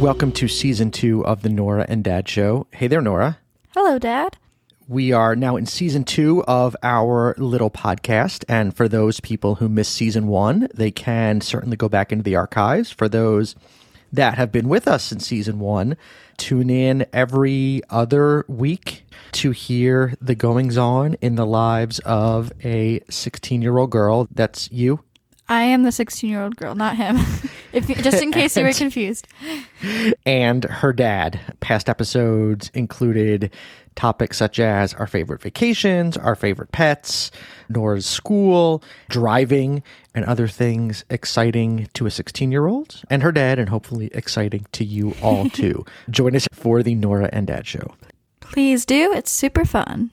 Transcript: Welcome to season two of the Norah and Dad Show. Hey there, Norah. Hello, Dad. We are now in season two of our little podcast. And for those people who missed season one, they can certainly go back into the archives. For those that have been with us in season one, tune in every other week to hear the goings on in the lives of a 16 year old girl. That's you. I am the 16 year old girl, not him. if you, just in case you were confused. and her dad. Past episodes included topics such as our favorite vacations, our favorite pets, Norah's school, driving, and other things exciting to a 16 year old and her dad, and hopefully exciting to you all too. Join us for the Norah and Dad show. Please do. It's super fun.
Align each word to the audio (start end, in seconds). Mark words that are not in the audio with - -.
Welcome 0.00 0.32
to 0.32 0.48
season 0.48 0.90
two 0.90 1.22
of 1.26 1.42
the 1.42 1.50
Norah 1.50 1.84
and 1.86 2.02
Dad 2.02 2.26
Show. 2.26 2.66
Hey 2.72 2.86
there, 2.86 3.02
Norah. 3.02 3.38
Hello, 3.74 3.98
Dad. 3.98 4.38
We 4.88 5.12
are 5.12 5.36
now 5.36 5.56
in 5.56 5.66
season 5.66 6.04
two 6.04 6.42
of 6.44 6.74
our 6.82 7.34
little 7.36 7.68
podcast. 7.68 8.42
And 8.48 8.74
for 8.74 8.88
those 8.88 9.20
people 9.20 9.56
who 9.56 9.68
missed 9.68 9.92
season 9.92 10.26
one, 10.26 10.68
they 10.72 10.90
can 10.90 11.42
certainly 11.42 11.76
go 11.76 11.86
back 11.86 12.12
into 12.12 12.22
the 12.22 12.34
archives. 12.34 12.90
For 12.90 13.10
those 13.10 13.54
that 14.10 14.36
have 14.38 14.50
been 14.50 14.70
with 14.70 14.88
us 14.88 15.12
in 15.12 15.20
season 15.20 15.58
one, 15.58 15.98
tune 16.38 16.70
in 16.70 17.04
every 17.12 17.82
other 17.90 18.46
week 18.48 19.04
to 19.32 19.50
hear 19.50 20.14
the 20.18 20.34
goings 20.34 20.78
on 20.78 21.12
in 21.20 21.34
the 21.34 21.44
lives 21.44 21.98
of 22.06 22.54
a 22.64 23.02
16 23.10 23.60
year 23.60 23.76
old 23.76 23.90
girl. 23.90 24.28
That's 24.30 24.72
you. 24.72 25.00
I 25.46 25.64
am 25.64 25.82
the 25.82 25.92
16 25.92 26.30
year 26.30 26.42
old 26.42 26.56
girl, 26.56 26.74
not 26.74 26.96
him. 26.96 27.18
if 27.72 27.88
you, 27.88 27.94
just 27.96 28.22
in 28.22 28.32
case 28.32 28.56
you 28.56 28.64
were 28.64 28.72
confused. 28.84 29.26
and 30.26 30.64
her 30.64 30.92
dad. 30.92 31.40
Past 31.60 31.88
episodes 31.88 32.70
included 32.74 33.50
topics 33.96 34.38
such 34.38 34.58
as 34.58 34.94
our 34.94 35.06
favorite 35.06 35.42
vacations, 35.42 36.16
our 36.16 36.34
favorite 36.34 36.72
pets, 36.72 37.30
Norah's 37.68 38.06
school, 38.06 38.82
driving, 39.08 39.82
and 40.14 40.24
other 40.24 40.48
things 40.48 41.04
exciting 41.10 41.88
to 41.94 42.06
a 42.06 42.10
16 42.10 42.50
year 42.50 42.66
old 42.66 43.02
and 43.10 43.22
her 43.22 43.32
dad, 43.32 43.58
and 43.58 43.68
hopefully 43.68 44.10
exciting 44.14 44.66
to 44.72 44.84
you 44.84 45.14
all 45.22 45.48
too. 45.50 45.84
Join 46.10 46.34
us 46.36 46.48
for 46.52 46.82
the 46.82 46.94
Norah 46.94 47.30
and 47.32 47.46
Dad 47.46 47.66
show. 47.66 47.94
Please 48.40 48.84
do. 48.84 49.12
It's 49.12 49.30
super 49.30 49.64
fun. 49.64 50.10